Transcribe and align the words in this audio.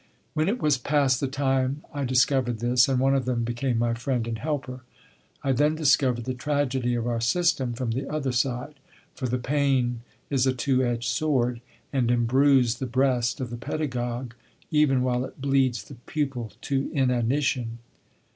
When 0.33 0.49
it 0.49 0.59
was 0.59 0.79
past 0.79 1.19
the 1.19 1.27
time 1.27 1.83
I 1.93 2.05
discovered 2.05 2.57
this, 2.57 2.89
and 2.89 2.99
one 2.99 3.13
of 3.13 3.25
them 3.25 3.43
became 3.43 3.77
my 3.77 3.93
friend 3.93 4.27
and 4.27 4.39
helper. 4.39 4.81
I 5.43 5.51
then 5.51 5.75
discovered 5.75 6.25
the 6.25 6.33
tragedy 6.33 6.95
of 6.95 7.05
our 7.05 7.21
system 7.21 7.73
from 7.73 7.91
the 7.91 8.09
other 8.11 8.31
side. 8.31 8.73
For 9.13 9.27
the 9.27 9.37
pain 9.37 10.01
is 10.31 10.47
a 10.47 10.53
two 10.55 10.83
edged 10.83 11.07
sword, 11.09 11.61
and 11.93 12.09
imbrues 12.09 12.79
the 12.79 12.87
breast 12.87 13.39
of 13.39 13.51
the 13.51 13.57
pedagogue 13.57 14.33
even 14.71 15.03
while 15.03 15.23
it 15.23 15.39
bleeds 15.39 15.83
the 15.83 15.93
pupil 16.07 16.51
to 16.61 16.89
inanition. 16.93 17.77